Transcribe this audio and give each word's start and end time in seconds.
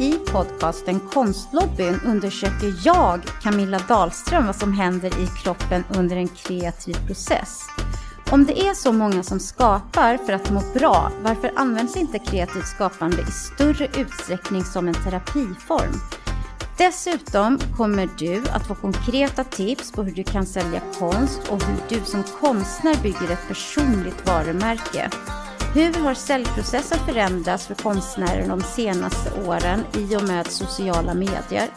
I 0.00 0.18
podcasten 0.32 1.00
Konstlobbyn 1.00 2.00
undersöker 2.06 2.74
jag, 2.84 3.20
Camilla 3.42 3.78
Dahlström, 3.88 4.46
vad 4.46 4.56
som 4.56 4.72
händer 4.72 5.08
i 5.08 5.26
kroppen 5.42 5.84
under 5.88 6.16
en 6.16 6.28
kreativ 6.28 7.06
process. 7.06 7.60
Om 8.30 8.46
det 8.46 8.60
är 8.60 8.74
så 8.74 8.92
många 8.92 9.22
som 9.22 9.40
skapar 9.40 10.16
för 10.16 10.32
att 10.32 10.50
må 10.50 10.62
bra, 10.74 11.12
varför 11.22 11.52
används 11.56 11.96
inte 11.96 12.18
kreativt 12.18 12.66
skapande 12.66 13.22
i 13.22 13.30
större 13.30 13.86
utsträckning 14.00 14.64
som 14.64 14.88
en 14.88 14.94
terapiform? 14.94 15.92
Dessutom 16.78 17.58
kommer 17.76 18.08
du 18.18 18.42
att 18.52 18.66
få 18.66 18.74
konkreta 18.74 19.44
tips 19.44 19.92
på 19.92 20.02
hur 20.02 20.14
du 20.14 20.24
kan 20.24 20.46
sälja 20.46 20.80
konst 20.98 21.40
och 21.48 21.62
hur 21.62 21.76
du 21.88 22.04
som 22.04 22.22
konstnär 22.22 23.02
bygger 23.02 23.30
ett 23.30 23.48
personligt 23.48 24.26
varumärke. 24.26 25.10
Hur 25.74 25.94
har 25.94 26.14
säljprocessen 26.14 26.98
förändrats 26.98 27.66
för 27.66 27.74
konstnärer 27.74 28.48
de 28.48 28.60
senaste 28.60 29.42
åren 29.46 29.84
i 29.94 30.16
och 30.16 30.22
med 30.22 30.46
sociala 30.46 31.14
medier? 31.14 31.68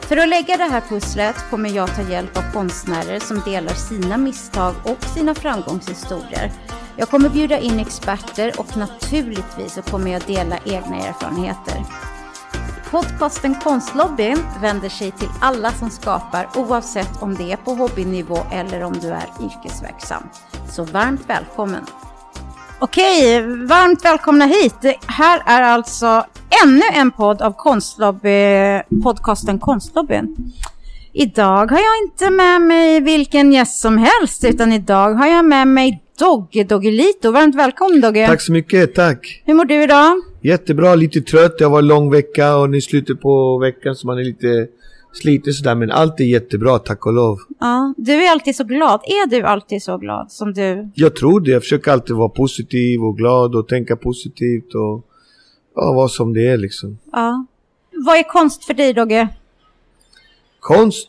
För 0.00 0.16
att 0.16 0.28
lägga 0.28 0.56
det 0.56 0.64
här 0.64 0.80
pusslet 0.80 1.36
kommer 1.50 1.70
jag 1.70 1.96
ta 1.96 2.02
hjälp 2.02 2.36
av 2.36 2.52
konstnärer 2.52 3.18
som 3.18 3.40
delar 3.40 3.74
sina 3.74 4.16
misstag 4.16 4.74
och 4.84 5.04
sina 5.04 5.34
framgångshistorier. 5.34 6.52
Jag 6.96 7.08
kommer 7.08 7.28
bjuda 7.28 7.58
in 7.58 7.78
experter 7.80 8.52
och 8.58 8.76
naturligtvis 8.76 9.72
så 9.72 9.82
kommer 9.82 10.12
jag 10.12 10.22
dela 10.22 10.58
egna 10.64 10.96
erfarenheter. 10.96 11.84
Podcasten 12.90 13.54
Konstlobbyn 13.54 14.38
vänder 14.60 14.88
sig 14.88 15.10
till 15.10 15.30
alla 15.40 15.72
som 15.72 15.90
skapar 15.90 16.48
oavsett 16.54 17.22
om 17.22 17.34
det 17.34 17.52
är 17.52 17.56
på 17.56 17.74
hobbynivå 17.74 18.38
eller 18.52 18.82
om 18.82 18.92
du 18.92 19.08
är 19.08 19.28
yrkesverksam. 19.40 20.28
Så 20.70 20.84
varmt 20.84 21.22
välkommen! 21.26 21.86
Okej, 22.84 23.42
varmt 23.66 24.04
välkomna 24.04 24.44
hit. 24.46 24.74
Det 24.82 24.96
här 25.06 25.42
är 25.46 25.62
alltså 25.62 26.24
ännu 26.64 26.82
en 26.94 27.10
podd 27.10 27.42
av 27.42 27.52
Konstlobby, 27.52 28.80
podcasten 29.02 29.58
Konstlobbyn. 29.58 30.36
Idag 31.12 31.70
har 31.70 31.78
jag 31.78 32.02
inte 32.04 32.30
med 32.30 32.60
mig 32.60 33.00
vilken 33.00 33.52
gäst 33.52 33.80
som 33.80 33.98
helst, 33.98 34.44
utan 34.44 34.72
idag 34.72 35.14
har 35.14 35.26
jag 35.26 35.44
med 35.44 35.68
mig 35.68 36.02
Dogge 36.18 36.64
Doggelito. 36.64 37.30
Varmt 37.30 37.54
välkommen 37.54 38.00
Dogge. 38.00 38.26
Tack 38.26 38.40
så 38.40 38.52
mycket, 38.52 38.94
tack. 38.94 39.42
Hur 39.44 39.54
mår 39.54 39.64
du 39.64 39.82
idag? 39.82 40.22
Jättebra, 40.40 40.94
lite 40.94 41.20
trött. 41.20 41.58
Det 41.58 41.68
var 41.68 41.78
en 41.78 41.86
lång 41.86 42.10
vecka 42.10 42.56
och 42.56 42.70
nu 42.70 42.80
slutet 42.80 43.20
på 43.20 43.58
veckan 43.58 43.94
så 43.94 44.06
man 44.06 44.18
är 44.18 44.24
lite 44.24 44.66
sliten 45.12 45.52
sådär. 45.52 45.74
Men 45.74 45.90
allt 45.90 46.20
är 46.20 46.24
jättebra, 46.24 46.78
tack 46.78 47.06
och 47.06 47.12
lov. 47.12 47.38
Ja, 47.60 47.94
du 47.96 48.12
är 48.12 48.32
alltid 48.32 48.56
så 48.56 48.64
glad. 48.64 49.00
Är 49.04 49.30
du 49.30 49.42
alltid 49.42 49.82
så 49.82 49.98
glad 49.98 50.32
som 50.32 50.52
du? 50.52 50.90
Jag 50.94 51.16
tror 51.16 51.40
det. 51.40 51.50
Jag 51.50 51.62
försöker 51.62 51.92
alltid 51.92 52.16
vara 52.16 52.28
positiv 52.28 53.04
och 53.04 53.16
glad 53.16 53.54
och 53.54 53.68
tänka 53.68 53.96
positivt 53.96 54.74
och 54.74 55.06
ja, 55.74 55.92
vara 55.92 56.08
som 56.08 56.34
det 56.34 56.46
är 56.46 56.56
liksom. 56.56 56.98
Ja. 57.12 57.46
Vad 58.06 58.16
är 58.16 58.22
konst 58.22 58.64
för 58.64 58.74
dig 58.74 58.92
Dogge? 58.92 59.28
Konst 60.60 61.08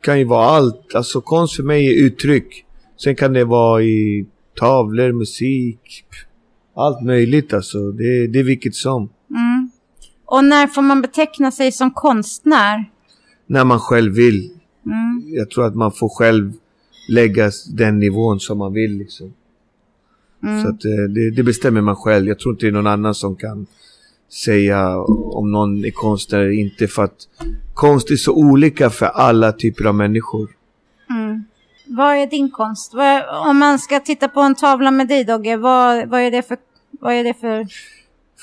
kan 0.00 0.18
ju 0.18 0.24
vara 0.24 0.46
allt. 0.46 0.94
Alltså 0.94 1.20
konst 1.20 1.56
för 1.56 1.62
mig 1.62 1.86
är 1.86 2.04
uttryck. 2.04 2.64
Sen 2.96 3.16
kan 3.16 3.32
det 3.32 3.44
vara 3.44 3.82
i 3.82 4.26
tavlor, 4.58 5.12
musik, 5.12 6.04
allt 6.76 7.02
möjligt 7.02 7.52
alltså. 7.52 7.78
Det, 7.78 8.26
det 8.26 8.38
är 8.38 8.44
vilket 8.44 8.74
som. 8.74 9.08
Mm. 9.30 9.70
Och 10.24 10.44
när 10.44 10.66
får 10.66 10.82
man 10.82 11.02
beteckna 11.02 11.50
sig 11.50 11.72
som 11.72 11.90
konstnär? 11.90 12.84
När 13.50 13.64
man 13.64 13.78
själv 13.80 14.12
vill. 14.14 14.50
Mm. 14.86 15.24
Jag 15.26 15.50
tror 15.50 15.66
att 15.66 15.74
man 15.74 15.92
får 15.92 16.08
själv 16.08 16.52
lägga 17.08 17.50
den 17.72 17.98
nivån 17.98 18.40
som 18.40 18.58
man 18.58 18.72
vill 18.72 18.98
liksom. 18.98 19.32
Mm. 20.42 20.62
Så 20.62 20.68
att 20.68 20.84
eh, 20.84 20.90
det, 20.90 21.30
det 21.30 21.42
bestämmer 21.42 21.80
man 21.80 21.96
själv. 21.96 22.28
Jag 22.28 22.38
tror 22.38 22.54
inte 22.54 22.66
det 22.66 22.70
är 22.70 22.72
någon 22.72 22.86
annan 22.86 23.14
som 23.14 23.36
kan 23.36 23.66
säga 24.44 24.98
om 24.98 25.52
någon 25.52 25.84
är 25.84 25.90
konstnär 25.90 26.38
eller 26.38 26.50
inte. 26.50 26.88
För 26.88 27.04
att 27.04 27.28
konst 27.74 28.10
är 28.10 28.16
så 28.16 28.32
olika 28.32 28.90
för 28.90 29.06
alla 29.06 29.52
typer 29.52 29.84
av 29.84 29.94
människor. 29.94 30.48
Mm. 31.10 31.44
Vad 31.86 32.16
är 32.16 32.26
din 32.26 32.50
konst? 32.50 32.94
Vad 32.94 33.48
om 33.48 33.58
man 33.58 33.78
ska 33.78 34.00
titta 34.00 34.28
på 34.28 34.40
en 34.40 34.54
tavla 34.54 34.90
med 34.90 35.08
dig 35.08 35.24
Dogge, 35.24 35.56
vad, 35.56 36.08
vad, 36.08 36.20
är 36.20 36.30
det 36.30 36.42
för, 36.42 36.58
vad 37.00 37.14
är 37.14 37.24
det 37.24 37.34
för... 37.34 37.66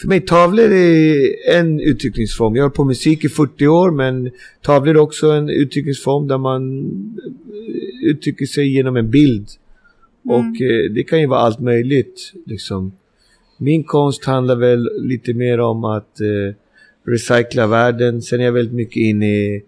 För 0.01 0.07
mig 0.07 0.21
tavlor 0.21 0.71
är 0.71 1.29
en 1.55 1.79
uttryckningsform. 1.79 2.55
Jag 2.55 2.63
har 2.63 2.69
på 2.69 2.83
musik 2.83 3.23
i 3.23 3.29
40 3.29 3.67
år 3.67 3.91
men 3.91 4.31
tavlor 4.61 4.95
är 4.95 4.99
också 4.99 5.31
en 5.31 5.49
uttryckningsform 5.49 6.27
där 6.27 6.37
man 6.37 6.79
eh, 8.03 8.09
uttrycker 8.09 8.45
sig 8.45 8.67
genom 8.67 8.95
en 8.97 9.09
bild. 9.11 9.47
Mm. 10.25 10.35
Och 10.37 10.61
eh, 10.61 10.91
det 10.91 11.03
kan 11.03 11.19
ju 11.21 11.27
vara 11.27 11.39
allt 11.39 11.59
möjligt. 11.59 12.33
Liksom. 12.45 12.91
Min 13.57 13.83
konst 13.83 14.25
handlar 14.25 14.55
väl 14.55 14.89
lite 15.01 15.33
mer 15.33 15.59
om 15.59 15.83
att 15.83 16.21
eh, 16.21 16.55
recycla 17.05 17.67
världen. 17.67 18.21
Sen 18.21 18.39
är 18.39 18.45
jag 18.45 18.51
väldigt 18.51 18.75
mycket 18.75 18.97
inne 18.97 19.37
i, 19.37 19.63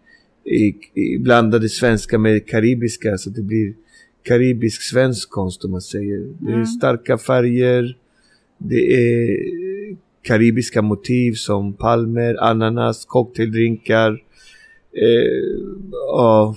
i, 0.45 0.75
i 0.94 1.18
blandade 1.18 1.69
svenska 1.69 2.18
med 2.18 2.47
karibiska 2.47 3.18
så 3.18 3.29
det 3.29 3.41
blir 3.41 3.73
karibisk 4.23 4.81
svensk 4.81 5.29
konst 5.29 5.66
om 5.66 5.72
man 5.72 5.81
säger. 5.81 6.28
Det 6.39 6.51
är 6.51 6.56
Mm. 6.56 6.66
starka 6.66 7.18
färger. 7.18 7.97
Det 8.57 8.94
är 8.94 9.38
karibiska 10.22 10.81
motiv 10.81 11.34
som 11.34 11.74
palmer, 11.74 12.44
ananas, 12.44 13.06
cocktaildrinkar. 13.06 14.12
Eh, 14.94 15.59
ja, 15.91 16.56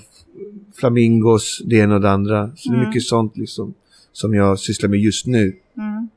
flamingos, 0.81 1.62
det 1.65 1.77
ena 1.77 1.95
och 1.95 2.00
det 2.00 2.11
andra. 2.11 2.50
Så 2.56 2.69
det 2.69 2.75
är 2.75 2.78
Mm. 2.78 2.89
mycket 2.89 3.03
sånt 3.03 3.37
liksom 3.37 3.75
som 4.12 4.34
jag 4.34 4.59
sysslar 4.59 4.89
med 4.91 4.99
just 5.00 5.27
nu. 5.27 5.56
Mm. 5.77 6.09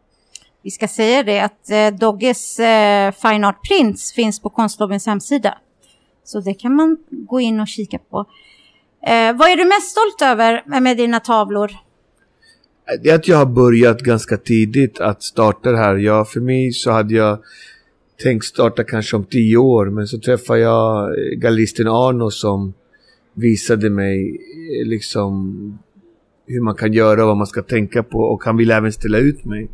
Vi 0.61 0.71
ska 0.71 0.87
säga 0.87 1.23
det 1.23 1.39
att 1.39 1.69
eh, 1.69 1.99
Dogges 1.99 2.59
eh, 2.59 3.11
Fine 3.11 3.43
Art 3.43 3.67
Prints 3.67 4.13
finns 4.13 4.39
på 4.41 4.49
Konstlobbyns 4.49 5.05
hemsida. 5.05 5.57
Så 6.23 6.39
det 6.39 6.53
kan 6.53 6.75
man 6.75 6.97
gå 7.09 7.39
in 7.41 7.59
och 7.59 7.67
kika 7.67 7.97
på. 7.99 8.17
Eh, 9.07 9.33
vad 9.35 9.49
är 9.49 9.57
du 9.57 9.65
mest 9.65 9.91
stolt 9.91 10.21
över 10.31 10.79
med 10.81 10.97
dina 10.97 11.19
tavlor? 11.19 11.71
Det 13.03 13.09
är 13.09 13.15
att 13.15 13.27
jag 13.27 13.37
har 13.37 13.45
börjat 13.45 14.01
ganska 14.01 14.37
tidigt 14.37 14.99
att 14.99 15.23
starta 15.23 15.71
det 15.71 15.77
här. 15.77 15.95
Jag, 15.95 16.29
för 16.29 16.39
mig 16.39 16.71
så 16.71 16.91
hade 16.91 17.13
jag 17.13 17.39
tänkt 18.23 18.45
starta 18.45 18.83
kanske 18.83 19.15
om 19.15 19.23
tio 19.23 19.57
år. 19.57 19.85
Men 19.85 20.07
så 20.07 20.19
träffade 20.19 20.59
jag 20.59 21.09
eh, 21.09 21.37
gallisten 21.37 21.87
Arno 21.87 22.31
som 22.31 22.73
visade 23.33 23.89
mig 23.89 24.29
eh, 24.29 24.87
liksom 24.87 25.79
hur 26.47 26.61
man 26.61 26.75
kan 26.75 26.93
göra 26.93 27.21
och 27.21 27.27
vad 27.27 27.37
man 27.37 27.47
ska 27.47 27.61
tänka 27.61 28.03
på. 28.03 28.19
Och 28.19 28.43
han 28.43 28.57
ville 28.57 28.75
även 28.75 28.91
ställa 28.91 29.17
ut 29.17 29.45
mig. 29.45 29.67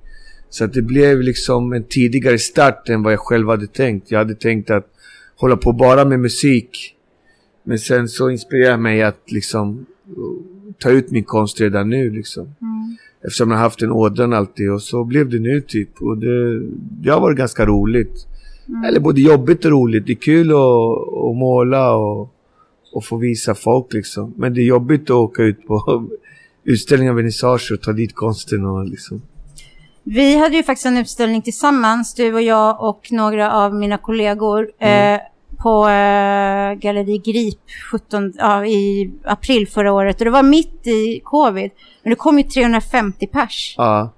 Så 0.50 0.64
att 0.64 0.74
det 0.74 0.82
blev 0.82 1.22
liksom 1.22 1.74
en 1.74 1.84
tidigare 1.84 2.38
start 2.38 2.90
än 2.90 3.04
vad 3.04 3.14
jag 3.14 3.20
själv 3.20 3.48
hade 3.48 3.68
tänkt. 3.68 4.12
Jag 4.12 4.20
hade 4.20 4.36
tänkt 4.36 4.70
att 4.70 4.88
hålla 5.36 5.58
på 5.58 5.74
bara 5.74 6.06
med 6.06 6.20
musik. 6.20 6.96
Men 7.64 7.80
sen 7.80 8.08
så 8.08 8.30
inspirerade 8.30 8.78
mig 8.78 9.02
att 9.02 9.32
liksom 9.32 9.86
eh, 10.08 10.74
ta 10.80 10.90
ut 10.90 11.12
min 11.12 11.24
konst 11.24 11.62
redan 11.62 11.90
nu 11.90 12.10
liksom. 12.10 12.56
Mm. 12.62 12.71
Eftersom 13.24 13.52
jag 13.52 13.58
har 13.58 13.64
haft 13.64 13.80
den 13.80 13.92
ådran 13.92 14.34
alltid 14.34 14.72
och 14.72 14.82
så 14.82 15.04
blev 15.04 15.30
det 15.30 15.40
nu 15.40 15.62
typ. 15.62 16.02
Och 16.02 16.18
det, 16.18 16.60
det 17.02 17.10
har 17.10 17.22
varit 17.22 17.38
ganska 17.38 17.66
roligt. 17.66 18.28
Mm. 18.68 18.84
Eller 18.84 19.00
både 19.00 19.22
jobbigt 19.22 19.66
och 19.66 19.72
roligt. 19.72 20.06
Det 20.06 20.14
är 20.14 20.16
kul 20.16 20.52
att, 20.52 20.58
att 21.30 21.38
måla 21.38 21.96
och, 21.96 22.34
och 22.94 23.06
få 23.06 23.18
visa 23.18 23.56
folk 23.56 23.94
liksom. 23.94 24.34
Men 24.38 24.54
det 24.54 24.62
är 24.62 24.66
jobbigt 24.66 25.02
att 25.02 25.10
åka 25.10 25.44
ut 25.44 25.68
på 25.68 26.08
utställningar, 26.64 27.14
vernissager 27.14 27.74
och 27.76 27.82
ta 27.82 27.92
dit 27.92 28.16
konsten 28.16 28.66
och 28.66 28.86
liksom. 28.86 29.22
Vi 30.04 30.38
hade 30.38 30.56
ju 30.56 30.64
faktiskt 30.64 30.86
en 30.86 30.98
utställning 30.98 31.42
tillsammans, 31.42 32.14
du 32.14 32.34
och 32.34 32.42
jag 32.42 32.84
och 32.84 33.08
några 33.12 33.52
av 33.52 33.76
mina 33.76 33.98
kollegor 33.98 34.72
Mm. 34.80 35.16
eh, 35.16 35.22
på 35.58 35.84
eh, 35.88 36.74
Galleri 36.80 37.18
Grip 37.18 37.60
17, 37.92 38.34
ja, 38.38 38.66
i 38.66 39.12
april 39.24 39.68
förra 39.68 39.94
året. 39.94 40.20
Och 40.20 40.26
det 40.26 40.32
var 40.32 40.44
mitt 40.44 40.88
i 40.88 41.22
covid. 41.24 41.72
Men 42.04 42.10
det 42.10 42.16
kom 42.16 42.38
ju 42.38 42.44
350 42.44 43.28
pers. 43.28 43.76
Ja, 43.78 44.14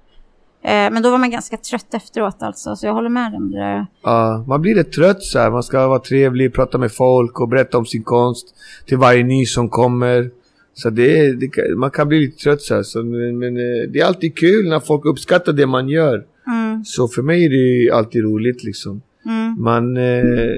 Eh, 0.66 0.90
men 0.92 1.02
då 1.02 1.10
var 1.10 1.18
man 1.18 1.30
ganska 1.30 1.56
trött 1.56 1.94
efteråt 1.94 2.42
alltså, 2.42 2.76
så 2.76 2.86
jag 2.86 2.94
håller 2.94 3.08
med 3.08 3.34
om 3.34 3.50
det. 3.50 3.86
ja. 4.02 4.44
Man 4.48 4.62
blir 4.62 4.74
rätt 4.74 4.92
trött 4.92 5.22
så 5.22 5.38
här. 5.38 5.50
Man 5.50 5.62
ska 5.62 5.88
vara 5.88 5.98
trevlig, 5.98 6.54
prata 6.54 6.78
med 6.78 6.92
folk 6.92 7.40
och 7.40 7.48
berätta 7.48 7.78
om 7.78 7.86
sin 7.86 8.02
konst 8.02 8.54
till 8.86 8.98
varje 8.98 9.24
ny 9.24 9.46
som 9.46 9.68
kommer. 9.68 10.30
Så 10.74 10.90
det, 10.90 11.32
det 11.32 11.76
man 11.76 11.90
kan 11.90 12.08
bli 12.08 12.20
lite 12.20 12.36
trött 12.44 12.62
så 12.62 12.74
här. 12.74 12.82
Så, 12.82 13.02
men, 13.02 13.38
men 13.38 13.56
eh, 13.56 13.90
det 13.92 14.00
är 14.00 14.04
alltid 14.04 14.36
kul 14.38 14.68
när 14.68 14.80
folk 14.80 15.04
uppskattar 15.04 15.52
det 15.52 15.66
man 15.66 15.88
gör. 15.88 16.24
Mm, 16.46 16.84
Så 16.84 17.08
för 17.08 17.22
mig 17.22 17.44
är 17.44 17.50
det 17.50 17.56
ju 17.56 17.90
alltid 17.90 18.22
roligt 18.24 18.64
liksom. 18.64 19.02
mm. 19.24 19.56
Man... 19.62 19.96
Eh, 19.96 20.56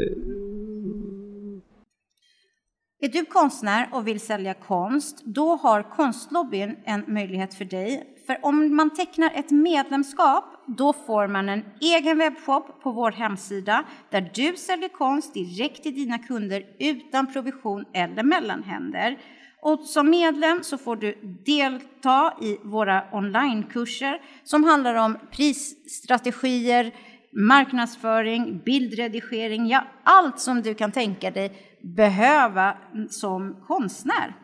är 3.01 3.09
du 3.09 3.25
konstnär 3.25 3.89
och 3.93 4.07
vill 4.07 4.21
sälja 4.21 4.55
konst, 4.55 5.23
då 5.25 5.57
har 5.57 5.83
Konstlobbyn 5.83 6.77
en 6.85 7.05
möjlighet 7.07 7.55
för 7.55 7.65
dig. 7.65 8.17
För 8.27 8.39
om 8.43 8.77
man 8.77 8.95
tecknar 8.95 9.31
ett 9.35 9.51
medlemskap, 9.51 10.45
då 10.67 10.93
får 10.93 11.29
man 11.29 11.49
en 11.49 11.65
egen 11.81 12.19
webbshop 12.19 12.83
på 12.83 12.93
vår 12.93 13.11
hemsida 13.13 13.85
där 14.11 14.31
du 14.35 14.57
säljer 14.57 14.89
konst 14.89 15.35
direkt 15.35 15.83
till 15.83 15.95
dina 15.95 16.19
kunder 16.19 16.65
utan 16.79 17.33
provision 17.33 17.85
eller 17.93 18.23
mellanhänder. 18.23 19.19
Och 19.63 19.81
som 19.81 20.11
medlem 20.11 20.63
så 20.63 20.79
får 20.79 20.97
du 20.97 21.19
delta 21.47 22.35
i 22.43 22.59
våra 22.63 23.05
onlinekurser 23.13 24.23
som 24.45 24.65
handlar 24.65 24.95
om 24.95 25.19
prisstrategier, 25.31 26.95
marknadsföring, 27.37 28.63
bildredigering, 28.65 29.67
ja 29.67 29.85
allt 30.05 30.41
som 30.41 30.63
du 30.63 30.75
kan 30.75 30.93
tänka 30.93 31.31
dig 31.31 31.53
behöva 31.97 32.77
som 33.11 33.65
konstnär. 33.67 34.37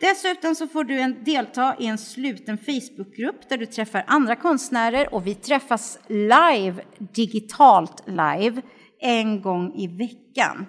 Dessutom 0.00 0.54
så 0.54 0.66
får 0.66 0.84
du 0.84 1.00
en, 1.00 1.24
delta 1.24 1.76
i 1.78 1.86
en 1.86 1.98
sluten 1.98 2.58
Facebookgrupp 2.58 3.48
där 3.48 3.58
du 3.58 3.66
träffar 3.66 4.04
andra 4.06 4.36
konstnärer 4.36 5.14
och 5.14 5.26
vi 5.26 5.34
träffas 5.34 5.98
live, 6.08 6.74
digitalt 6.98 8.02
live, 8.06 8.62
en 9.00 9.42
gång 9.42 9.74
i 9.74 9.86
veckan. 9.86 10.66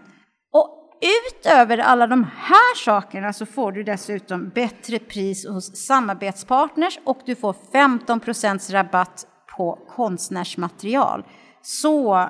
Och 0.54 0.92
utöver 1.30 1.78
alla 1.78 2.08
de 2.08 2.24
här 2.24 2.76
sakerna 2.86 3.34
så 3.34 3.46
får 3.46 3.72
du 3.72 3.84
dessutom 3.84 4.50
bättre 4.50 5.00
pris 5.00 5.48
hos 5.48 5.86
samarbetspartners 5.86 7.00
och 7.04 7.20
du 7.26 7.36
får 7.36 7.56
15% 7.74 8.72
rabatt 8.72 9.28
på 9.58 9.80
konstnärsmaterial. 9.90 11.24
Så 11.62 12.30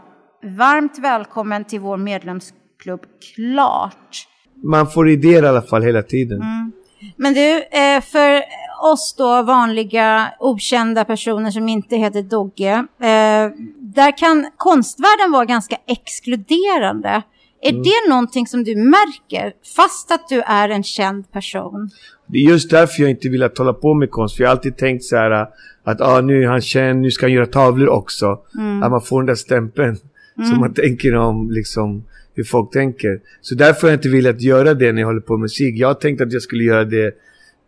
varmt 0.58 1.00
välkommen 1.00 1.66
till 1.66 1.80
vår 1.80 1.98
medlemsklubb 1.98 3.02
Klart. 3.36 4.28
Man 4.64 4.92
får 4.92 5.10
idéer 5.10 5.44
i 5.44 5.48
alla 5.48 5.62
fall 5.62 5.84
hela 5.84 6.04
tiden. 6.04 6.42
Mm. 6.42 6.72
Men 7.16 7.34
du, 7.34 7.64
eh, 7.64 8.02
för 8.02 8.44
oss 8.84 9.16
då 9.18 9.42
vanliga 9.44 10.34
okända 10.40 11.06
personer 11.06 11.52
som 11.52 11.70
inte 11.70 11.96
heter 11.96 12.22
Dogge, 12.22 12.74
eh, 13.00 13.52
där 13.80 14.18
kan 14.18 14.52
konstvärlden 14.58 15.32
vara 15.32 15.46
ganska 15.46 15.78
exkluderande. 15.88 17.22
Är 17.62 17.70
mm. 17.70 17.84
det 17.84 18.10
någonting 18.10 18.48
som 18.48 18.64
du 18.64 18.76
märker 18.76 19.54
fast 19.76 20.12
att 20.12 20.30
du 20.30 20.42
är 20.42 20.70
en 20.70 20.84
känd 20.84 21.32
person? 21.32 21.90
Det 22.28 22.38
är 22.38 22.50
just 22.50 22.70
därför 22.70 23.02
jag 23.02 23.10
inte 23.10 23.30
vill 23.30 23.44
att 23.44 23.58
hålla 23.58 23.74
på 23.74 23.94
med 23.94 24.12
konst. 24.12 24.36
För 24.36 24.44
jag 24.44 24.50
har 24.50 24.56
alltid 24.56 24.78
tänkt 24.78 25.04
så 25.04 25.16
här 25.16 25.48
att 25.84 26.02
ah, 26.02 26.22
nu 26.22 26.44
är 26.44 26.48
han 26.48 26.62
känd, 26.62 27.02
nu 27.02 27.12
ska 27.12 27.26
han 27.26 27.34
göra 27.34 27.46
tavlor 27.46 27.90
också. 27.90 28.40
Mm. 28.58 28.84
Att 28.84 28.92
man 28.92 29.02
får 29.02 29.20
den 29.20 29.28
där 29.28 29.36
stämpeln. 29.36 29.98
Mm. 30.38 30.50
Som 30.50 30.60
man 30.60 30.74
tänker 30.74 31.16
om 31.16 31.52
liksom 31.52 32.04
hur 32.34 32.44
folk 32.44 32.72
tänker. 32.72 33.20
Så 33.42 33.56
därför 33.56 33.82
har 33.82 33.90
jag 33.90 33.98
inte 33.98 34.10
velat 34.10 34.42
göra 34.42 34.74
det 34.74 34.92
när 34.92 35.02
jag 35.02 35.08
håller 35.08 35.22
på 35.22 35.34
med 35.34 35.42
musik. 35.42 35.76
Jag 35.78 35.88
har 35.88 35.94
tänkt 35.94 36.22
att 36.22 36.34
jag 36.34 36.42
skulle 36.42 36.64
göra 36.64 36.86
det 36.86 37.16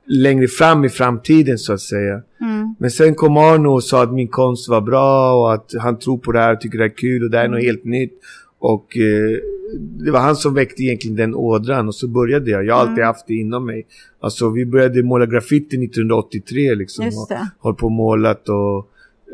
längre 0.05 0.47
fram 0.47 0.85
i 0.85 0.89
framtiden 0.89 1.57
så 1.57 1.73
att 1.73 1.81
säga. 1.81 2.21
Mm. 2.41 2.75
Men 2.79 2.91
sen 2.91 3.15
kom 3.15 3.37
Arno 3.37 3.67
och 3.67 3.83
sa 3.83 4.03
att 4.03 4.13
min 4.13 4.27
konst 4.27 4.69
var 4.69 4.81
bra 4.81 5.33
och 5.33 5.53
att 5.53 5.71
han 5.81 5.99
tror 5.99 6.17
på 6.17 6.31
det 6.31 6.39
här 6.39 6.53
och 6.53 6.61
tycker 6.61 6.77
det 6.77 6.85
är 6.85 6.97
kul 6.97 7.23
och 7.23 7.29
det 7.29 7.37
är 7.37 7.45
mm. 7.45 7.51
något 7.51 7.65
helt 7.65 7.85
nytt. 7.85 8.19
Och 8.63 8.97
eh, 8.97 9.37
det 10.05 10.11
var 10.11 10.19
han 10.19 10.35
som 10.35 10.53
väckte 10.53 10.83
egentligen 10.83 11.15
den 11.15 11.35
ådran 11.35 11.87
och 11.87 11.95
så 11.95 12.07
började 12.07 12.51
jag. 12.51 12.65
Jag 12.65 12.73
har 12.73 12.81
alltid 12.81 12.97
mm. 12.97 13.07
haft 13.07 13.27
det 13.27 13.33
inom 13.33 13.65
mig. 13.65 13.85
Alltså 14.19 14.49
vi 14.49 14.65
började 14.65 15.03
måla 15.03 15.25
graffiti 15.25 15.85
1983 15.85 16.75
liksom. 16.75 17.05
Just 17.05 17.29
det. 17.29 17.47
Och 17.57 17.63
hållit 17.63 17.77
på 17.77 17.85
och 17.85 17.91
målat 17.91 18.49
och 18.49 18.89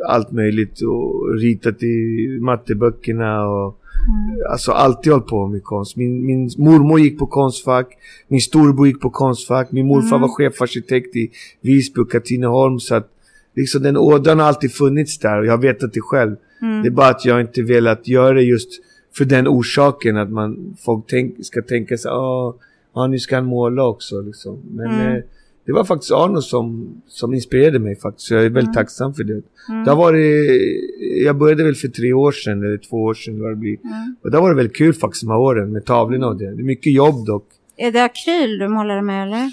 allt 0.07 0.31
möjligt 0.31 0.81
och 0.81 1.33
ritat 1.35 1.83
i 1.83 2.27
matteböckerna 2.41 3.47
och 3.47 3.75
Mm. 3.99 4.51
Alltså 4.51 4.71
alltid 4.71 5.11
hållit 5.13 5.27
på 5.27 5.47
med 5.47 5.63
konst. 5.63 5.95
Min, 5.95 6.25
min 6.25 6.49
mormor 6.57 6.99
gick 6.99 7.19
på 7.19 7.27
konstfack. 7.27 7.87
Min 8.27 8.41
storbror 8.41 8.87
gick 8.87 9.01
på 9.01 9.09
konstfack. 9.09 9.71
Min 9.71 9.87
morfar 9.87 10.15
mm. 10.15 10.21
var 10.21 10.29
chefarkitekt 10.29 11.15
i 11.15 11.31
Visby 11.61 12.01
och 12.01 12.11
Katrineholm. 12.11 12.79
Så 12.79 12.95
att 12.95 13.07
liksom 13.55 13.83
den 13.83 13.97
ådran 13.97 14.39
har 14.39 14.45
alltid 14.45 14.71
funnits 14.71 15.19
där 15.19 15.39
och 15.39 15.45
jag 15.45 15.51
har 15.51 15.57
vetat 15.57 15.93
det 15.93 16.01
själv. 16.01 16.35
Mm. 16.61 16.81
Det 16.81 16.87
är 16.87 16.91
bara 16.91 17.09
att 17.09 17.25
jag 17.25 17.41
inte 17.41 17.61
velat 17.61 18.07
göra 18.07 18.33
det 18.33 18.43
just 18.43 18.69
för 19.19 19.25
den 19.25 19.47
orsaken 19.47 20.17
att 20.17 20.31
man, 20.31 20.77
folk 20.85 21.05
tänk, 21.07 21.45
ska 21.45 21.61
tänka 21.61 21.97
sig 21.97 22.11
ah, 22.11 22.55
ah, 22.93 23.07
nu 23.07 23.19
ska 23.19 23.35
han 23.35 23.45
måla 23.45 23.83
också. 23.83 24.21
Liksom. 24.21 24.59
Men 24.71 24.91
mm. 24.91 25.15
eh, 25.15 25.23
det 25.65 25.71
var 25.71 25.83
faktiskt 25.83 26.11
Arno 26.11 26.41
som, 26.41 26.89
som 27.07 27.33
inspirerade 27.33 27.79
mig 27.79 27.95
faktiskt. 27.95 28.31
Jag 28.31 28.39
är 28.39 28.49
väldigt 28.49 28.63
mm. 28.63 28.73
tacksam 28.73 29.13
för 29.13 29.23
det. 29.23 29.41
Mm. 29.69 29.83
Det 29.85 29.95
varit, 29.95 30.61
jag 31.25 31.37
började 31.37 31.63
väl 31.63 31.75
för 31.75 31.87
tre 31.87 32.13
år 32.13 32.31
sedan, 32.31 32.63
eller 32.63 32.77
två 32.77 32.97
år 33.03 33.13
sedan 33.13 33.41
vad 33.41 33.51
det 33.51 33.55
blir. 33.55 33.77
Mm. 33.83 34.15
Och 34.21 34.31
det 34.31 34.37
har 34.37 34.41
varit 34.41 34.57
väldigt 34.57 34.77
kul 34.77 34.93
faktiskt 34.93 35.23
de 35.23 35.29
här 35.29 35.39
åren 35.39 35.71
med 35.71 35.85
tavlorna 35.85 36.27
och 36.27 36.37
det. 36.37 36.55
Det 36.55 36.61
är 36.61 36.63
mycket 36.63 36.93
jobb 36.93 37.25
dock. 37.25 37.47
Är 37.77 37.91
det 37.91 38.03
akryl 38.03 38.59
du 38.59 38.67
målar 38.67 39.01
med 39.01 39.27
eller? 39.27 39.49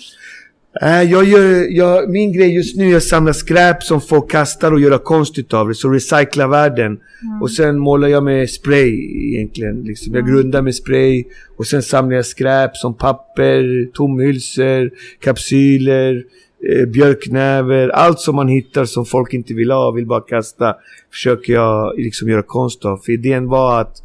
Äh, 0.83 1.03
jag 1.03 1.25
gör, 1.25 1.77
jag, 1.77 2.11
min 2.11 2.33
grej 2.33 2.55
just 2.55 2.77
nu 2.77 2.93
är 2.93 2.97
att 2.97 3.03
samla 3.03 3.33
skräp 3.33 3.83
som 3.83 4.01
folk 4.01 4.31
kastar 4.31 4.73
och 4.73 4.81
göra 4.81 4.99
konst 4.99 5.39
utav 5.39 5.69
det. 5.69 5.75
Så 5.75 5.89
recycla 5.89 6.47
världen. 6.47 6.87
Mm. 7.23 7.43
Och 7.43 7.51
sen 7.51 7.79
målar 7.79 8.09
jag 8.09 8.25
med 8.25 8.51
spray 8.51 8.93
egentligen. 9.35 9.83
Liksom. 9.83 10.15
Jag 10.15 10.21
mm. 10.23 10.35
grundar 10.35 10.63
med 10.63 10.75
spray. 10.75 11.25
Och 11.57 11.67
sen 11.67 11.83
samlar 11.83 12.17
jag 12.17 12.27
skräp 12.27 12.77
som 12.77 12.95
papper, 12.95 13.89
tomhylsor, 13.93 14.91
kapsyler, 15.21 16.25
eh, 16.73 16.87
björknäver. 16.87 17.89
Allt 17.89 18.21
som 18.21 18.37
man 18.37 18.49
hittar 18.49 18.85
som 18.85 19.07
folk 19.07 19.35
inte 19.35 19.55
vill 19.55 19.71
ha, 19.71 19.91
vill 19.91 20.07
bara 20.07 20.21
kasta. 20.21 20.77
Försöker 21.13 21.53
jag 21.53 21.99
liksom 21.99 22.29
göra 22.29 22.43
konst 22.43 22.85
av. 22.85 22.97
För 22.97 23.13
idén 23.13 23.49
var 23.49 23.81
att 23.81 24.03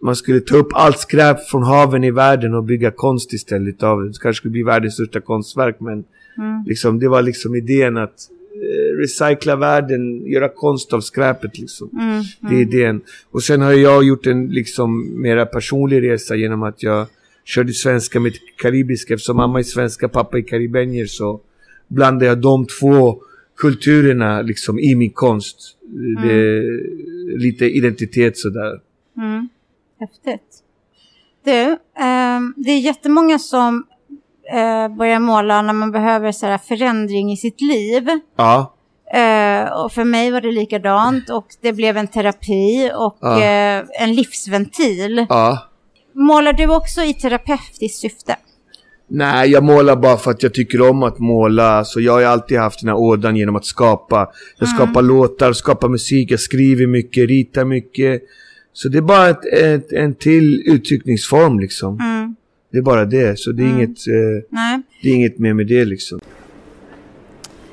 man 0.00 0.16
skulle 0.16 0.40
ta 0.40 0.56
upp 0.56 0.68
allt 0.72 0.98
skräp 0.98 1.48
från 1.48 1.62
haven 1.62 2.04
i 2.04 2.10
världen 2.10 2.54
och 2.54 2.64
bygga 2.64 2.90
konst 2.90 3.32
istället 3.32 3.82
av 3.82 4.02
det. 4.02 4.12
kanske 4.22 4.40
skulle 4.40 4.52
bli 4.52 4.62
världens 4.62 4.94
största 4.94 5.20
konstverk 5.20 5.76
men 5.80 6.04
mm. 6.38 6.64
liksom, 6.66 6.98
det 6.98 7.08
var 7.08 7.22
liksom 7.22 7.54
idén 7.54 7.96
att 7.96 8.30
eh, 8.54 8.96
recycla 8.96 9.56
världen, 9.56 10.26
göra 10.26 10.48
konst 10.48 10.92
av 10.92 11.00
skräpet 11.00 11.58
liksom. 11.58 11.90
Mm, 11.92 12.10
mm. 12.10 12.24
Det 12.40 12.54
är 12.54 12.60
idén. 12.60 13.00
Och 13.30 13.42
sen 13.42 13.60
har 13.60 13.72
jag 13.72 14.04
gjort 14.04 14.26
en 14.26 14.48
liksom 14.48 15.20
mera 15.22 15.46
personlig 15.46 16.02
resa 16.02 16.36
genom 16.36 16.62
att 16.62 16.82
jag 16.82 17.06
körde 17.44 17.72
svenska 17.72 18.20
med 18.20 18.32
karibiska. 18.56 19.14
Eftersom 19.14 19.36
mamma 19.36 19.58
är 19.58 19.62
svenska, 19.62 20.08
pappa 20.08 20.38
är 20.38 20.42
karibenier 20.42 21.06
så 21.06 21.40
blandar 21.88 22.26
jag 22.26 22.38
de 22.38 22.66
två 22.66 23.22
kulturerna 23.56 24.42
liksom 24.42 24.78
i 24.78 24.94
min 24.94 25.10
konst. 25.10 25.56
Det 26.22 26.58
mm. 26.58 27.38
lite 27.38 27.64
identitet 27.64 28.38
sådär. 28.38 28.80
Mm. 29.16 29.48
Häftigt. 30.00 30.62
Du, 31.44 31.60
eh, 31.72 32.40
det 32.56 32.70
är 32.70 32.78
jättemånga 32.78 33.38
som 33.38 33.84
eh, 34.52 34.96
börjar 34.96 35.18
måla 35.18 35.62
när 35.62 35.72
man 35.72 35.92
behöver 35.92 36.32
så 36.32 36.46
här, 36.46 36.58
förändring 36.58 37.32
i 37.32 37.36
sitt 37.36 37.60
liv. 37.60 38.08
Ja. 38.36 38.74
Eh, 39.12 39.72
och 39.84 39.92
för 39.92 40.04
mig 40.04 40.30
var 40.30 40.40
det 40.40 40.52
likadant 40.52 41.30
och 41.30 41.46
det 41.60 41.72
blev 41.72 41.96
en 41.96 42.06
terapi 42.06 42.90
och 42.96 43.18
ja. 43.20 43.42
eh, 43.42 43.84
en 44.00 44.14
livsventil. 44.14 45.26
Ja. 45.28 45.58
Målar 46.12 46.52
du 46.52 46.76
också 46.76 47.02
i 47.02 47.14
terapeutiskt 47.14 48.00
syfte? 48.00 48.36
Nej, 49.10 49.50
jag 49.50 49.64
målar 49.64 49.96
bara 49.96 50.16
för 50.16 50.30
att 50.30 50.42
jag 50.42 50.54
tycker 50.54 50.90
om 50.90 51.02
att 51.02 51.18
måla. 51.18 51.84
Så 51.84 52.00
jag 52.00 52.12
har 52.12 52.22
alltid 52.22 52.58
haft 52.58 52.80
den 52.80 52.88
här 52.88 52.96
ådan 52.96 53.36
genom 53.36 53.56
att 53.56 53.64
skapa. 53.64 54.28
Jag 54.58 54.68
mm. 54.68 54.76
skapar 54.78 55.02
låtar, 55.02 55.52
skapar 55.52 55.88
musik, 55.88 56.30
jag 56.30 56.40
skriver 56.40 56.86
mycket, 56.86 57.28
ritar 57.28 57.64
mycket. 57.64 58.22
Så 58.78 58.88
det 58.88 58.98
är 58.98 59.02
bara 59.02 59.28
ett, 59.28 59.44
ett, 59.44 59.92
en 59.92 60.14
till 60.14 60.62
uttryckningsform 60.66 61.60
liksom. 61.60 62.00
Mm. 62.00 62.36
Det 62.72 62.78
är 62.78 62.82
bara 62.82 63.04
det. 63.04 63.38
Så 63.38 63.52
det 63.52 63.62
är, 63.62 63.66
mm. 63.66 63.76
inget, 63.76 64.08
eh, 64.08 64.82
det 65.02 65.10
är 65.10 65.14
inget 65.14 65.38
mer 65.38 65.52
med 65.52 65.66
det 65.66 65.84
liksom. 65.84 66.20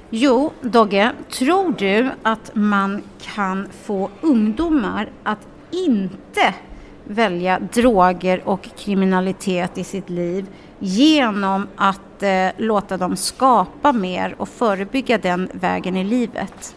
Jo, 0.09 0.51
Dogge, 0.61 1.11
tror 1.31 1.75
du 1.77 2.09
att 2.21 2.51
man 2.55 3.01
kan 3.35 3.67
få 3.83 4.09
ungdomar 4.21 5.11
att 5.23 5.47
inte 5.71 6.53
välja 7.07 7.59
droger 7.73 8.41
och 8.45 8.69
kriminalitet 8.77 9.77
i 9.77 9.83
sitt 9.83 10.09
liv 10.09 10.45
genom 10.79 11.67
att 11.75 12.23
eh, 12.23 12.47
låta 12.57 12.97
dem 12.97 13.15
skapa 13.15 13.93
mer 13.93 14.35
och 14.37 14.49
förebygga 14.49 15.17
den 15.17 15.49
vägen 15.53 15.97
i 15.97 16.03
livet? 16.03 16.75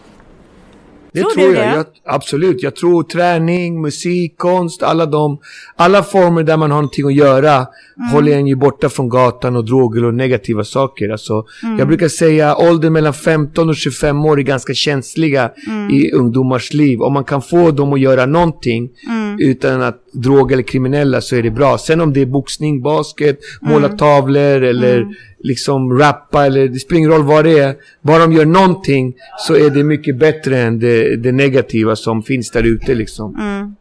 Det 1.13 1.21
tror, 1.21 1.31
tror 1.31 1.55
jag. 1.55 1.77
jag. 1.77 1.87
Absolut. 2.05 2.63
Jag 2.63 2.77
tror 2.77 3.03
träning, 3.03 3.81
musik, 3.83 4.35
konst, 4.37 4.83
alla 4.83 5.07
de, 5.07 5.39
alla 5.77 6.03
former 6.03 6.43
där 6.43 6.57
man 6.57 6.71
har 6.71 6.79
någonting 6.79 7.07
att 7.07 7.15
göra 7.15 7.55
mm. 7.55 8.09
håller 8.13 8.33
en 8.33 8.47
ju 8.47 8.55
borta 8.55 8.89
från 8.89 9.09
gatan 9.09 9.57
och 9.57 9.65
droger 9.65 10.05
och 10.05 10.15
negativa 10.15 10.65
saker. 10.65 11.09
Alltså, 11.09 11.45
mm. 11.63 11.79
Jag 11.79 11.89
brukar 11.89 12.09
säga 12.09 12.57
åldern 12.57 12.93
mellan 12.93 13.15
15 13.15 13.69
och 13.69 13.77
25 13.77 14.25
år 14.27 14.39
är 14.39 14.43
ganska 14.43 14.75
känsliga 14.75 15.51
mm. 15.67 15.91
i 15.91 16.13
ungdomars 16.13 16.73
liv. 16.73 17.03
Om 17.03 17.13
man 17.13 17.25
kan 17.25 17.43
få 17.43 17.71
dem 17.71 17.93
att 17.93 18.01
göra 18.01 18.27
någonting 18.27 18.91
mm. 19.09 19.37
utan 19.41 19.83
att 19.83 20.08
droga 20.13 20.53
eller 20.55 20.63
kriminella 20.63 21.21
så 21.21 21.37
är 21.37 21.43
det 21.43 21.51
bra. 21.51 21.79
Sen 21.79 22.01
om 22.01 22.13
det 22.13 22.21
är 22.21 22.27
boxning, 22.27 22.83
basket, 22.83 23.39
måla 23.61 23.87
mm. 23.87 23.99
tavlor 23.99 24.63
eller 24.63 24.97
mm 24.97 25.15
liksom 25.39 25.99
rappa 25.99 26.47
eller 26.47 26.69
det 26.69 26.79
spelar 26.79 26.99
ingen 26.99 27.11
roll 27.11 27.25
vad 27.25 27.45
det 27.45 27.59
är. 27.59 27.77
Bara 28.01 28.19
de 28.19 28.33
gör 28.33 28.47
någonting 28.47 29.15
så 29.39 29.55
är 29.55 29.71
det 29.71 29.85
mycket 29.85 30.17
bättre 30.17 30.59
än 30.59 30.79
det, 30.79 31.17
det 31.17 31.33
negativa 31.33 31.97
som 31.97 32.23
finns 32.23 32.51
där 32.51 32.63
ute 32.63 32.95
liksom. 32.95 33.37
Mm. 33.37 33.77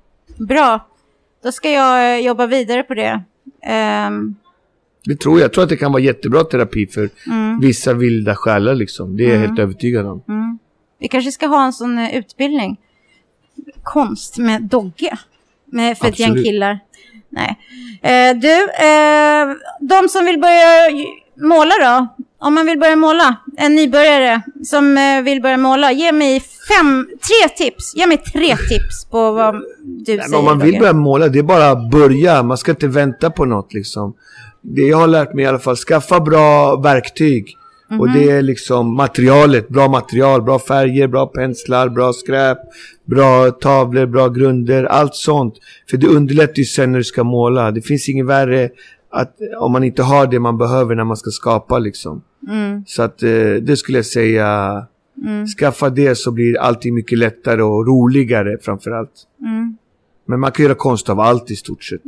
Bra. 0.48 0.88
Då 1.43 1.51
ska 1.51 1.69
jag 1.69 2.17
eh, 2.17 2.25
jobba 2.25 2.46
vidare 2.48 2.84
på 2.84 2.93
det. 2.93 3.24
Um... 4.07 4.36
Det 5.05 5.19
tror 5.19 5.39
jag. 5.39 5.43
Jag 5.43 5.53
tror 5.53 5.63
att 5.63 5.69
det 5.69 5.77
kan 5.77 5.91
vara 5.91 6.01
jättebra 6.01 6.43
terapi 6.43 6.88
för 6.88 7.10
mm. 7.27 7.60
vissa 7.60 7.93
vilda 7.93 8.36
själar 8.36 8.75
liksom. 8.75 9.17
Det 9.17 9.24
är 9.24 9.27
jag 9.27 9.36
mm. 9.36 9.48
helt 9.48 9.60
övertygad 9.60 10.05
om. 10.05 10.24
Mm. 10.27 10.60
Vi 11.00 11.07
kanske 11.07 11.31
ska 11.31 11.48
ha 11.48 11.65
en 11.65 11.74
sån 11.74 11.98
uh, 11.98 12.15
utbildning. 12.15 12.77
Konst 13.84 14.38
med 14.38 14.62
Dogge. 14.62 15.17
Med, 15.71 15.97
för 15.97 16.07
Absolut. 16.07 16.29
ett 16.29 16.36
gäng 16.36 16.43
killar. 16.43 16.79
Nej. 17.29 17.57
Uh, 18.05 18.39
du, 18.39 18.53
uh, 18.63 19.55
de 19.79 20.09
som 20.09 20.25
vill 20.25 20.39
börja 20.39 20.89
måla 21.41 21.74
då. 21.81 22.07
om 22.39 22.53
man 22.53 22.65
vill 22.65 22.79
börja 22.79 22.95
måla, 22.95 23.36
en 23.57 23.75
nybörjare 23.75 24.41
som 24.63 24.97
eh, 24.97 25.21
vill 25.21 25.41
börja 25.41 25.57
måla, 25.57 25.91
ge 25.91 26.12
mig 26.12 26.39
fem, 26.39 27.07
tre 27.09 27.65
tips. 27.65 27.95
Ge 27.95 28.07
mig 28.07 28.17
tre 28.17 28.57
tips 28.57 29.05
på 29.12 29.31
vad 29.31 29.53
du 29.53 29.62
Nej, 29.83 30.05
säger. 30.05 30.29
men 30.29 30.39
om 30.39 30.45
man 30.45 30.59
vill 30.59 30.67
Roger. 30.67 30.79
börja 30.79 30.93
måla, 30.93 31.27
det 31.27 31.39
är 31.39 31.43
bara 31.43 31.69
att 31.69 31.91
börja. 31.91 32.43
Man 32.43 32.57
ska 32.57 32.71
inte 32.71 32.88
vänta 32.88 33.29
på 33.29 33.45
något 33.45 33.74
liksom. 33.74 34.13
Det 34.62 34.81
jag 34.81 34.97
har 34.97 35.07
lärt 35.07 35.33
mig 35.33 35.45
i 35.45 35.47
alla 35.47 35.59
fall, 35.59 35.75
skaffa 35.75 36.19
bra 36.19 36.75
verktyg. 36.75 37.57
Och 38.00 38.12
det 38.13 38.29
är 38.29 38.41
liksom 38.41 38.96
materialet, 38.96 39.70
bra 39.70 39.88
material, 39.88 40.41
bra 40.41 40.60
färger, 40.60 41.08
bra 41.08 41.25
penslar, 41.27 41.89
bra 41.89 42.13
skräp, 42.13 42.58
bra 43.06 43.51
tavlor, 43.51 44.06
bra 44.06 44.29
grunder, 44.29 44.84
allt 44.84 45.15
sånt. 45.15 45.53
För 45.89 45.98
det 45.98 46.08
underlättar 46.08 46.58
ju 46.60 46.65
sen 46.65 46.91
när 46.91 46.98
du 46.98 47.03
ska 47.03 47.24
måla. 47.24 47.72
Det 47.72 47.82
finns 47.82 48.10
inget 48.10 48.25
värre 48.25 48.70
att, 49.10 49.36
om 49.60 49.72
man 49.72 49.84
inte 49.84 50.03
har 50.03 50.27
det 50.27 50.39
man 50.39 50.58
behöver 50.58 50.96
när 50.96 51.03
man 51.03 51.17
ska 51.17 51.29
skapa 51.29 51.79
liksom. 51.79 52.22
Mm, 52.50 52.84
Så 52.88 53.01
att 53.03 53.24
eh, 53.24 53.29
det 53.62 53.77
skulle 53.77 53.98
jag 53.98 54.06
säga, 54.06 54.86
skaffa 55.60 55.89
det 55.89 56.15
så 56.17 56.32
blir 56.32 56.58
allting 56.60 56.96
mycket 56.96 57.17
lättare 57.17 57.62
och 57.62 57.88
roligare 57.88 58.58
framförallt. 58.62 59.12
mm, 59.41 59.77
Men 60.25 60.39
man 60.39 60.51
kan 60.51 60.63
göra 60.65 60.75
konst 60.75 61.10
av 61.10 61.20
allt 61.20 61.51
i 61.51 61.56
stort 61.56 61.84
sett. 61.84 62.01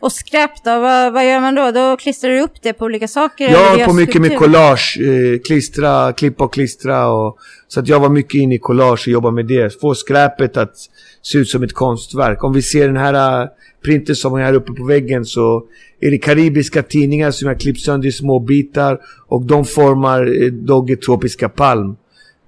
Och 0.00 0.12
skräp 0.12 0.64
då, 0.64 0.80
vad, 0.80 1.12
vad 1.12 1.26
gör 1.26 1.40
man 1.40 1.54
då? 1.54 1.70
Då 1.70 1.96
klistrar 1.96 2.30
du 2.30 2.40
upp 2.40 2.62
det 2.62 2.72
på 2.72 2.84
olika 2.84 3.08
saker? 3.08 3.50
Jag 3.50 3.58
har 3.58 3.84
på 3.84 3.92
mycket 3.92 4.20
med 4.20 4.30
skulptur? 4.30 4.46
collage, 4.46 4.98
eh, 5.00 5.38
klistra, 5.38 6.12
klippa 6.12 6.44
och 6.44 6.52
klistra. 6.52 7.08
Och, 7.08 7.38
så 7.68 7.80
att 7.80 7.88
jag 7.88 8.00
var 8.00 8.08
mycket 8.08 8.34
inne 8.34 8.54
i 8.54 8.58
collage 8.58 9.08
och 9.08 9.12
jobba 9.12 9.30
med 9.30 9.46
det. 9.46 9.80
Få 9.80 9.94
skräpet 9.94 10.56
att 10.56 10.74
se 11.22 11.38
ut 11.38 11.48
som 11.48 11.62
ett 11.62 11.72
konstverk. 11.72 12.44
Om 12.44 12.52
vi 12.52 12.62
ser 12.62 12.86
den 12.86 12.96
här 12.96 13.42
uh, 13.42 13.48
printen 13.84 14.16
som 14.16 14.34
är 14.34 14.42
här 14.42 14.54
uppe 14.54 14.72
på 14.72 14.84
väggen 14.84 15.24
så 15.24 15.64
är 16.00 16.10
det 16.10 16.18
karibiska 16.18 16.82
tidningar 16.82 17.30
som 17.30 17.48
jag 17.48 17.60
klippt 17.60 17.80
sönder 17.80 18.08
i 18.08 18.12
små 18.12 18.38
bitar 18.38 18.98
och 19.26 19.42
de 19.44 19.64
formar 19.64 20.42
eh, 20.42 20.52
Dogge 20.52 20.96
tropiska 20.96 21.48
palm. 21.48 21.96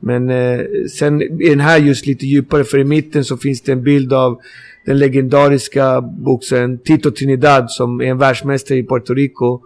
Men 0.01 0.31
eh, 0.31 0.61
sen 0.99 1.23
är 1.23 1.51
den 1.51 1.61
här 1.61 1.79
just 1.79 2.07
lite 2.07 2.27
djupare 2.27 2.65
för 2.65 2.79
i 2.79 2.85
mitten 2.85 3.25
så 3.25 3.37
finns 3.37 3.63
det 3.63 3.73
en 3.73 3.83
bild 3.83 4.13
av 4.13 4.41
den 4.89 4.99
legendariska 4.99 6.01
boxaren 6.01 6.79
Tito 6.79 7.11
Trinidad 7.11 7.71
som 7.71 8.01
är 8.01 8.05
en 8.05 8.19
världsmästare 8.19 8.79
i 8.79 8.87
Puerto 8.87 9.15
Rico. 9.15 9.61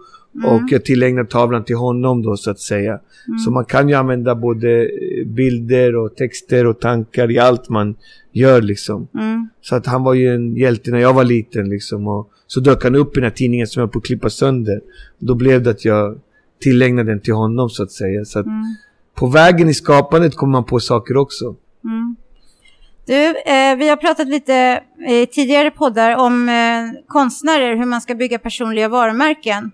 Och 0.45 0.61
jag 0.69 0.85
tillägnar 0.85 1.23
tavlan 1.23 1.63
till 1.63 1.75
honom 1.75 2.21
då 2.21 2.37
så 2.37 2.51
att 2.51 2.59
säga. 2.59 2.99
Så 3.45 3.51
man 3.51 3.65
kan 3.65 3.89
ju 3.89 3.95
använda 3.95 4.35
både 4.35 4.81
eh, 4.81 5.27
bilder 5.27 5.95
och 5.95 6.15
texter 6.15 6.65
och 6.67 6.79
tankar 6.79 7.31
i 7.31 7.39
allt 7.39 7.69
man 7.69 7.95
gör 8.31 8.61
liksom. 8.61 9.07
Mm, 9.13 9.49
Så 9.61 9.75
att 9.75 9.85
han 9.85 10.03
var 10.03 10.13
ju 10.13 10.35
en 10.35 10.55
hjälte 10.55 10.91
när 10.91 10.99
jag 10.99 11.13
var 11.13 11.23
liten 11.23 11.69
liksom. 11.69 12.07
Och 12.07 12.29
så 12.47 12.59
dök 12.59 12.83
han 12.83 12.95
upp 12.95 13.17
i 13.17 13.19
den 13.19 13.23
här 13.23 13.35
tidningen 13.35 13.67
som 13.67 13.81
jag 13.81 13.91
på 13.91 13.99
att 13.99 14.05
klippa 14.05 14.29
sönder. 14.29 14.81
Då 15.19 15.35
blev 15.35 15.63
det 15.63 15.69
att 15.69 15.85
jag 15.85 16.19
tillägnade 16.61 17.11
den 17.11 17.19
till 17.19 17.33
honom 17.33 17.69
så 17.69 17.83
att 17.83 17.91
säga. 17.91 18.25
Så 18.25 18.39
att 18.39 18.45
mm, 18.45 18.63
på 19.15 19.27
vägen 19.27 19.69
i 19.69 19.73
skapandet 19.73 20.35
kommer 20.35 20.51
man 20.51 20.63
på 20.63 20.79
saker 20.79 21.17
också. 21.17 21.55
Du, 23.05 23.25
eh, 23.25 23.75
vi 23.77 23.89
har 23.89 23.95
pratat 23.95 24.27
lite 24.27 24.83
i 25.09 25.25
tidigare 25.25 25.71
poddar 25.71 26.15
om 26.15 26.49
eh, 26.49 27.01
konstnärer, 27.07 27.75
hur 27.75 27.85
man 27.85 28.01
ska 28.01 28.15
bygga 28.15 28.39
personliga 28.39 28.89
varumärken. 28.89 29.71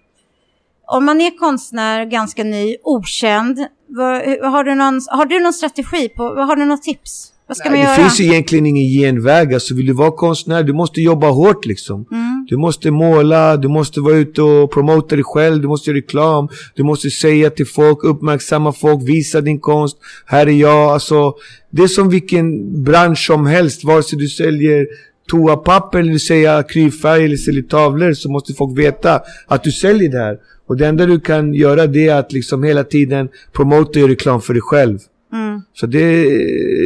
Om 0.88 1.06
man 1.06 1.22
är 1.22 1.38
konstnär, 1.38 2.06
ganska 2.06 2.44
ny, 2.44 2.76
okänd, 2.84 3.60
vad, 3.88 4.22
har, 4.52 4.64
du 4.64 4.76
någon, 4.76 5.02
har 5.08 5.26
du 5.26 5.40
någon 5.40 5.54
strategi? 5.54 6.10
På, 6.10 6.24
har 6.24 6.56
du 6.56 6.66
något 6.66 6.84
tips? 6.84 7.34
Vad 7.48 7.58
ska 7.58 7.70
man 7.70 7.80
det 7.80 7.84
göra? 7.84 7.96
finns 7.96 8.20
ju 8.20 8.24
egentligen 8.24 8.66
ingen 8.66 8.84
genväg. 8.84 9.54
Alltså 9.54 9.76
vill 9.76 9.86
du 9.86 9.94
vara 9.94 10.12
konstnär, 10.12 10.64
du 10.64 10.74
måste 10.74 11.02
jobba 11.02 11.30
hårt 11.30 11.66
liksom. 11.66 12.06
Mm. 12.12 12.39
Du 12.50 12.58
måste 12.58 12.92
måla, 12.92 13.58
du 13.58 13.68
måste 13.68 14.02
vara 14.02 14.16
ute 14.16 14.42
och 14.42 14.72
promota 14.72 15.16
dig 15.16 15.24
själv, 15.24 15.62
du 15.62 15.68
måste 15.68 15.90
göra 15.90 15.98
reklam, 15.98 16.50
du 16.76 16.84
måste 16.84 17.10
säga 17.10 17.50
till 17.50 17.68
folk, 17.68 18.04
uppmärksamma 18.04 18.74
folk, 18.74 19.10
visa 19.10 19.42
din 19.42 19.60
konst. 19.60 19.98
Här 20.26 20.48
är 20.48 20.52
jag, 20.52 20.90
alltså. 20.90 21.34
Det 21.70 21.84
är 21.84 21.88
som 21.88 22.10
vilken 22.10 22.84
bransch 22.84 23.26
som 23.26 23.46
helst, 23.46 23.84
vare 23.84 24.04
sig 24.04 24.20
du 24.20 24.28
säljer 24.28 24.88
toapapper 25.30 26.00
eller 26.00 26.12
du 26.12 26.20
säljer 26.20 26.60
akrylfärg 26.60 27.26
eller 27.26 27.38
säljer 27.38 27.64
tavlor 27.64 28.14
så 28.14 28.30
måste 28.30 28.54
folk 28.54 28.80
veta 28.80 29.22
att 29.48 29.64
du 29.64 29.72
säljer 29.72 30.12
det 30.12 30.18
här. 30.18 30.38
Och 30.68 30.78
det 30.78 30.88
enda 30.88 31.06
du 31.06 31.20
kan 31.20 31.54
göra 31.54 31.88
det 31.88 32.08
är 32.08 32.16
att 32.16 32.32
liksom 32.32 32.64
hela 32.64 32.84
tiden 32.84 33.30
promota 33.54 33.90
och 33.90 33.96
göra 33.96 34.12
reklam 34.12 34.42
för 34.42 34.54
dig 34.54 34.62
själv. 34.62 35.00
Mm. 35.34 35.62
Så 35.74 35.86
det, 35.86 36.24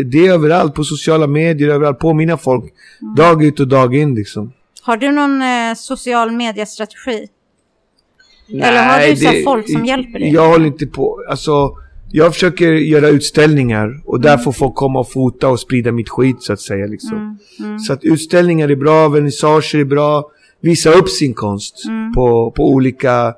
det 0.03 0.27
är 0.27 0.33
överallt, 0.33 0.73
på 0.75 0.83
sociala 0.83 1.27
medier, 1.27 1.69
överallt, 1.69 1.99
påminna 1.99 2.37
folk. 2.37 2.63
Dag 3.17 3.43
ut 3.43 3.59
och 3.59 3.67
dag 3.67 3.95
in 3.95 4.15
liksom. 4.15 4.51
Har 4.83 4.97
du 4.97 5.11
någon 5.11 5.41
eh, 5.41 5.73
social 5.75 6.31
mediestrategi? 6.31 7.27
Eller 8.49 8.83
har 8.83 9.07
du 9.07 9.15
så 9.15 9.43
folk 9.43 9.71
som 9.71 9.85
hjälper 9.85 10.19
dig? 10.19 10.33
Jag 10.33 10.47
håller 10.47 10.65
inte 10.65 10.85
på, 10.85 11.23
alltså 11.29 11.77
jag 12.11 12.33
försöker 12.33 12.71
göra 12.71 13.09
utställningar 13.09 14.01
och 14.05 14.21
där 14.21 14.37
får 14.37 14.51
folk 14.51 14.75
komma 14.75 14.99
och 14.99 15.11
fota 15.11 15.49
och 15.49 15.59
sprida 15.59 15.91
mitt 15.91 16.09
skit 16.09 16.43
så 16.43 16.53
att 16.53 16.59
säga 16.59 16.85
liksom. 16.85 17.37
Så 17.87 17.93
att 17.93 18.03
utställningar 18.03 18.69
är 18.69 18.75
bra, 18.75 19.09
vernissager 19.09 19.79
är 19.79 19.85
bra, 19.85 20.31
visa 20.61 20.91
upp 20.91 21.09
sin 21.09 21.33
konst 21.33 21.83
på, 22.15 22.51
på 22.51 22.69
olika, 22.69 23.33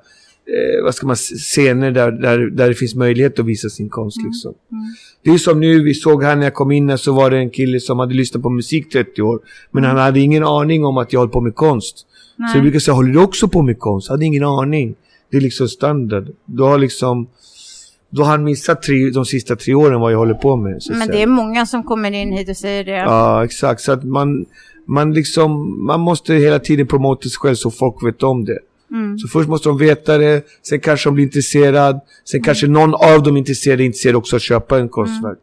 eh, 0.48 0.84
vad 0.84 0.96
ska 0.96 1.08
man 1.08 1.16
scener 1.16 1.92
där, 1.92 2.12
där, 2.12 2.38
där 2.50 2.68
det 2.68 2.76
finns 2.76 2.96
möjlighet 2.96 3.40
att 3.40 3.46
visa 3.46 3.70
sin 3.70 3.90
konst 3.90 4.18
liksom. 4.26 4.54
Det 5.24 5.32
är 5.32 5.38
som 5.38 5.60
nu, 5.60 5.84
vi 5.84 5.94
såg 5.94 6.24
här 6.24 6.36
när 6.36 6.44
jag 6.44 6.54
kom 6.54 6.72
in 6.72 6.98
så 6.98 7.14
var 7.14 7.30
det 7.30 7.38
en 7.38 7.50
kille 7.50 7.80
som 7.80 8.00
hade 8.00 8.14
lyssnat 8.14 8.44
på 8.44 8.50
musik 8.50 8.90
30 8.90 9.22
år. 9.22 9.40
Men 9.72 9.84
han 9.84 9.98
hade 9.98 10.20
ingen 10.20 10.44
aning 10.44 10.86
om 10.86 10.98
att 10.98 11.14
jag 11.14 11.20
höll 11.20 11.30
på 11.30 11.42
med 11.42 11.56
konst. 11.56 12.06
Så 12.52 12.58
jag 12.58 12.62
brukar 12.62 12.80
säga, 12.80 12.96
håller 12.96 13.14
du 13.14 13.24
också 13.24 13.48
på 13.48 13.62
med 13.62 13.80
konst? 13.80 14.10
hade 14.10 14.26
ingen 14.26 14.44
aning. 14.44 14.96
Det 15.32 15.38
är 15.38 15.42
liksom 15.42 15.68
standard. 15.68 16.28
Du 16.46 16.64
har 16.64 16.78
liksom... 16.78 17.28
Då 18.10 18.24
har 18.24 18.32
han 18.32 18.44
missat 18.44 18.82
tre, 18.82 19.10
de 19.10 19.26
sista 19.26 19.56
tre 19.56 19.74
åren 19.74 20.00
vad 20.00 20.14
jag 20.14 20.18
håller 20.18 20.34
på 20.34 20.56
med. 20.56 20.72
Men 20.72 20.82
säga. 20.82 21.06
det 21.06 21.22
är 21.22 21.28
många 21.28 21.66
som 21.66 21.84
kommer 21.84 22.12
in 22.12 22.32
hit 22.32 22.50
och 22.50 22.58
säger 22.58 22.84
det. 22.84 22.92
Ja, 22.92 23.46
exakt. 23.46 23.82
Så 23.82 23.92
att 23.92 24.04
man, 24.04 24.46
man 24.88 25.14
liksom... 25.14 25.86
Man 25.86 26.00
måste 26.00 26.34
hela 26.34 26.60
tiden 26.60 26.88
promota 26.88 27.30
sig 27.30 27.38
själv 27.38 27.56
så 27.56 27.72
folk 27.72 28.04
vet 28.04 28.24
om 28.24 28.46
det. 28.46 28.60
Mm. 28.96 29.18
Så 29.18 29.28
först 29.28 29.50
måste 29.50 29.70
de 29.70 29.78
veta 29.78 30.18
det, 30.18 30.46
sen 30.64 30.80
kanske 30.80 31.10
de 31.10 31.16
blir 31.16 31.26
intresserad, 31.26 32.00
sen 32.30 32.44
kanske 32.44 32.68
någon 32.68 32.94
av 32.94 33.24
dem 33.24 33.38
intresserade 33.38 33.84
är 33.84 33.86
intresserad 33.86 34.16
också 34.16 34.36
att 34.36 34.42
köpa 34.42 34.80
en 34.80 34.90
konstverk. 34.90 35.40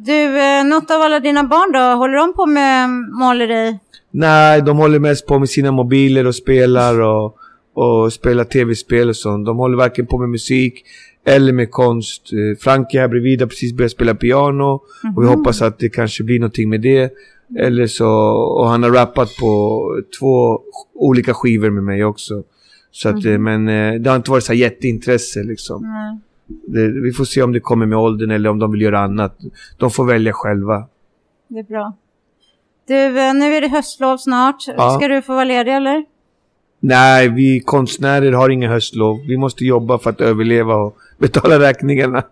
Du, 0.00 0.40
eh, 0.40 0.64
något 0.64 0.90
av 0.90 1.00
alla 1.00 1.20
dina 1.20 1.44
barn 1.44 1.72
då? 1.72 1.78
Håller 1.78 2.16
de 2.16 2.34
på 2.34 2.46
med 2.46 2.90
måleri? 2.90 3.78
Nej, 4.10 4.62
de 4.62 4.76
håller 4.76 4.98
mest 4.98 5.26
på 5.26 5.38
med 5.38 5.50
sina 5.50 5.72
mobiler 5.72 6.26
och 6.26 6.34
spelar 6.34 7.00
och, 7.00 7.36
och 7.74 8.12
spelar 8.12 8.44
tv-spel 8.44 9.08
och 9.08 9.16
sånt. 9.16 9.46
De 9.46 9.56
håller 9.56 9.76
varken 9.76 10.06
på 10.06 10.18
med 10.18 10.28
musik 10.28 10.84
eller 11.26 11.52
med 11.52 11.70
konst. 11.70 12.32
Eh, 12.32 12.58
Frankie 12.58 13.00
här 13.00 13.08
bredvid 13.08 13.40
har 13.40 13.48
precis 13.48 13.72
börjat 13.72 13.92
spela 13.92 14.14
piano 14.14 14.80
och 15.16 15.22
vi 15.22 15.26
hoppas 15.26 15.62
att 15.62 15.78
det 15.78 15.88
kanske 15.88 16.24
blir 16.24 16.38
någonting 16.38 16.68
med 16.68 16.80
det. 16.80 17.12
Eller 17.56 17.86
så, 17.86 18.08
och 18.58 18.68
han 18.68 18.82
har 18.82 18.90
rappat 18.90 19.36
på 19.40 19.82
två 20.20 20.60
olika 20.94 21.34
skivor 21.34 21.70
med 21.70 21.84
mig 21.84 22.04
också. 22.04 22.42
Så 22.90 23.08
att, 23.08 23.24
eh, 23.24 23.38
men 23.38 23.68
eh, 23.68 23.94
det 23.94 24.10
har 24.10 24.16
inte 24.16 24.30
varit 24.30 24.44
så 24.44 24.52
här 24.52 24.60
jätteintresse 24.60 25.42
liksom. 25.42 25.82
Nej. 25.82 26.18
Det, 26.66 27.00
vi 27.00 27.12
får 27.12 27.24
se 27.24 27.42
om 27.42 27.52
det 27.52 27.60
kommer 27.60 27.86
med 27.86 27.98
åldern 27.98 28.30
eller 28.30 28.50
om 28.50 28.58
de 28.58 28.72
vill 28.72 28.80
göra 28.80 29.00
annat. 29.00 29.38
De 29.76 29.90
får 29.90 30.04
välja 30.04 30.32
själva. 30.32 30.86
Det 31.48 31.58
är 31.58 31.62
bra. 31.62 31.96
Du, 32.86 32.94
eh, 32.94 33.34
nu 33.34 33.54
är 33.54 33.60
det 33.60 33.68
höstlov 33.68 34.16
snart. 34.16 34.64
Ja. 34.66 34.90
Ska 34.90 35.08
du 35.08 35.22
få 35.22 35.32
vara 35.32 35.44
ledig 35.44 35.76
eller? 35.76 36.04
Nej, 36.80 37.28
vi 37.28 37.60
konstnärer 37.60 38.32
har 38.32 38.50
inga 38.50 38.68
höstlov. 38.68 39.18
Vi 39.28 39.36
måste 39.36 39.64
jobba 39.64 39.98
för 39.98 40.10
att 40.10 40.20
överleva 40.20 40.74
och 40.74 40.96
betala 41.18 41.58
räkningarna. 41.58 42.22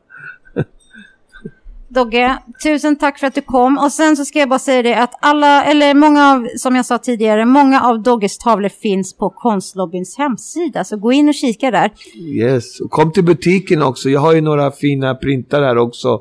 Dogge, 1.88 2.38
tusen 2.62 2.96
tack 2.96 3.18
för 3.18 3.26
att 3.26 3.34
du 3.34 3.40
kom. 3.40 3.78
Och 3.78 3.92
sen 3.92 4.16
så 4.16 4.24
ska 4.24 4.38
jag 4.38 4.48
bara 4.48 4.58
säga 4.58 4.82
det 4.82 4.94
att 4.94 5.14
alla, 5.20 5.64
eller 5.64 5.94
många 5.94 6.32
av, 6.32 6.48
som 6.56 6.76
jag 6.76 6.86
sa 6.86 6.98
tidigare, 6.98 7.44
många 7.44 7.80
av 7.80 8.02
Dogges 8.02 8.38
tavlor 8.38 8.68
finns 8.68 9.16
på 9.16 9.30
Konstlobbyns 9.30 10.18
hemsida. 10.18 10.84
Så 10.84 10.96
gå 10.96 11.12
in 11.12 11.28
och 11.28 11.34
kika 11.34 11.70
där. 11.70 11.90
Yes, 12.16 12.80
och 12.80 12.90
kom 12.90 13.12
till 13.12 13.24
butiken 13.24 13.82
också. 13.82 14.08
Jag 14.08 14.20
har 14.20 14.34
ju 14.34 14.40
några 14.40 14.70
fina 14.70 15.14
printar 15.14 15.62
här 15.62 15.78
också. 15.78 16.20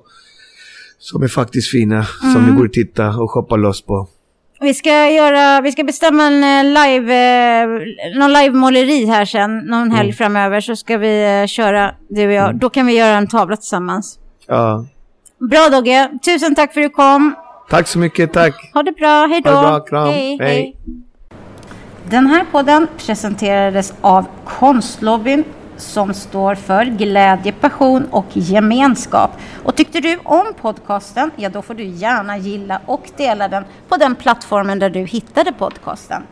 Som 0.99 1.23
är 1.23 1.27
faktiskt 1.27 1.71
fina. 1.71 2.03
Som 2.33 2.45
ni 2.45 2.51
borde 2.51 2.69
titta 2.69 3.07
och 3.07 3.31
shoppa 3.31 3.55
loss 3.55 3.81
på. 3.81 4.07
Vi 4.59 4.73
ska, 4.73 5.09
göra, 5.09 5.61
vi 5.61 5.71
ska 5.71 5.83
bestämma 5.83 6.23
en 6.23 6.43
eh, 6.43 6.83
live, 6.83 7.13
eh, 7.61 7.67
någon 8.19 8.33
live-måleri 8.33 9.05
här 9.05 9.25
sen, 9.25 9.57
någon 9.57 9.91
helg 9.91 10.13
framöver. 10.13 10.61
Så 10.61 10.75
ska 10.75 10.97
vi 10.97 11.41
eh, 11.41 11.47
köra, 11.47 11.91
du 12.09 12.27
och 12.27 12.33
jag. 12.33 12.59
Då 12.59 12.69
kan 12.69 12.85
vi 12.85 12.97
göra 12.97 13.17
en 13.17 13.27
tavla 13.27 13.55
tillsammans. 13.55 14.19
Ja. 14.47 14.85
Bra 15.49 15.69
Dogge, 15.69 16.09
tusen 16.25 16.55
tack 16.55 16.73
för 16.73 16.81
att 16.81 16.85
du 16.85 16.89
kom. 16.89 17.35
Tack 17.69 17.87
så 17.87 17.99
mycket, 17.99 18.33
tack. 18.33 18.71
Ha 18.73 18.83
det 18.83 18.91
bra, 18.91 19.25
hej 19.25 19.41
då. 19.41 19.49
Ha 19.49 19.61
det 19.61 19.67
bra, 19.67 19.79
kram. 19.79 20.07
Hej. 20.39 20.77
Den 22.09 22.27
här 22.27 22.45
podden 22.51 22.87
presenterades 22.97 23.93
av 24.01 24.25
Konstlobbyn 24.45 25.43
som 25.77 26.13
står 26.13 26.55
för 26.55 26.85
glädje, 26.85 27.51
passion 27.51 28.07
och 28.11 28.25
gemenskap. 28.33 29.31
Och 29.63 29.75
tyckte 29.75 29.99
du 29.99 30.19
om 30.23 30.53
podcasten, 30.61 31.31
ja 31.35 31.49
då 31.49 31.61
får 31.61 31.73
du 31.73 31.83
gärna 31.83 32.37
gilla 32.37 32.81
och 32.85 33.09
dela 33.17 33.47
den 33.47 33.63
på 33.87 33.97
den 33.97 34.15
plattformen 34.15 34.79
där 34.79 34.89
du 34.89 34.99
hittade 34.99 35.53
podcasten. 35.53 36.23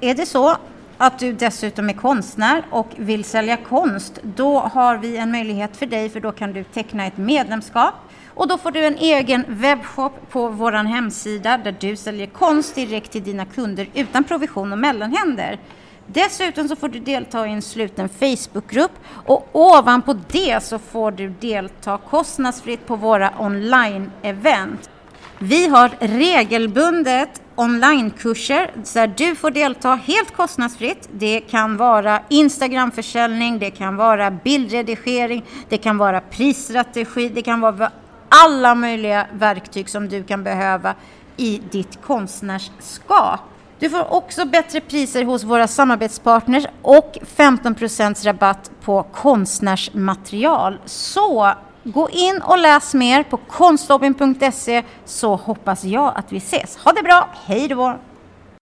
Är 0.00 0.14
det 0.14 0.26
så, 0.26 0.56
att 0.98 1.18
du 1.18 1.32
dessutom 1.32 1.88
är 1.88 1.92
konstnär 1.92 2.62
och 2.70 2.88
vill 2.96 3.24
sälja 3.24 3.56
konst, 3.56 4.18
då 4.22 4.58
har 4.58 4.96
vi 4.96 5.16
en 5.16 5.30
möjlighet 5.30 5.76
för 5.76 5.86
dig 5.86 6.08
för 6.08 6.20
då 6.20 6.32
kan 6.32 6.52
du 6.52 6.64
teckna 6.64 7.06
ett 7.06 7.16
medlemskap 7.16 7.94
och 8.38 8.48
då 8.48 8.58
får 8.58 8.70
du 8.70 8.86
en 8.86 8.98
egen 8.98 9.44
webbshop 9.48 10.30
på 10.30 10.48
vår 10.48 10.72
hemsida 10.72 11.58
där 11.58 11.76
du 11.80 11.96
säljer 11.96 12.26
konst 12.26 12.74
direkt 12.74 13.12
till 13.12 13.22
dina 13.22 13.44
kunder 13.44 13.88
utan 13.94 14.24
provision 14.24 14.72
och 14.72 14.78
mellanhänder. 14.78 15.58
Dessutom 16.06 16.68
så 16.68 16.76
får 16.76 16.88
du 16.88 17.00
delta 17.00 17.46
i 17.46 17.52
en 17.52 17.62
sluten 17.62 18.08
Facebookgrupp 18.08 18.92
och 19.26 19.48
ovanpå 19.52 20.12
det 20.12 20.62
så 20.62 20.78
får 20.78 21.10
du 21.10 21.28
delta 21.28 21.98
kostnadsfritt 21.98 22.86
på 22.86 22.96
våra 22.96 23.30
online-event. 23.30 24.90
Vi 25.38 25.68
har 25.68 25.90
regelbundet 26.00 27.42
onlinekurser 27.54 28.70
där 28.94 29.12
du 29.16 29.34
får 29.34 29.50
delta 29.50 29.94
helt 29.94 30.36
kostnadsfritt. 30.36 31.08
Det 31.12 31.40
kan 31.40 31.76
vara 31.76 32.20
Instagramförsäljning, 32.28 33.58
det 33.58 33.70
kan 33.70 33.96
vara 33.96 34.30
bildredigering, 34.30 35.44
det 35.68 35.78
kan 35.78 35.98
vara 35.98 36.20
prisstrategi, 36.20 37.28
det 37.28 37.42
kan 37.42 37.60
vara 37.60 37.90
alla 38.28 38.74
möjliga 38.74 39.26
verktyg 39.32 39.88
som 39.90 40.08
du 40.08 40.24
kan 40.24 40.44
behöva 40.44 40.94
i 41.36 41.62
ditt 41.70 42.02
konstnärskap. 42.02 43.40
Du 43.78 43.90
får 43.90 44.12
också 44.12 44.44
bättre 44.44 44.80
priser 44.80 45.24
hos 45.24 45.44
våra 45.44 45.68
samarbetspartners 45.68 46.66
och 46.82 47.18
15% 47.36 48.24
rabatt 48.24 48.70
på 48.84 49.02
konstnärsmaterial. 49.02 50.78
Så 50.84 51.52
gå 51.84 52.10
in 52.10 52.42
och 52.42 52.58
läs 52.58 52.94
mer 52.94 53.22
på 53.22 53.36
konstlobbyn.se 53.36 54.82
så 55.04 55.36
hoppas 55.36 55.84
jag 55.84 56.12
att 56.16 56.32
vi 56.32 56.36
ses. 56.36 56.76
Ha 56.76 56.92
det 56.92 57.02
bra, 57.02 57.28
hej 57.46 57.68
då! 57.68 57.98